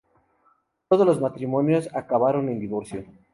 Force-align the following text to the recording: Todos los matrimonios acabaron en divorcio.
Todos 0.89 1.05
los 1.05 1.21
matrimonios 1.21 1.87
acabaron 1.93 2.49
en 2.49 2.59
divorcio. 2.59 3.05